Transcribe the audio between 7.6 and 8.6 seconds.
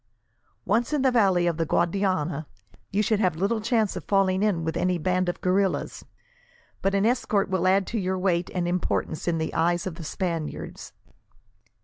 add to your weight